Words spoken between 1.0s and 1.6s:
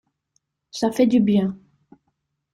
du bien.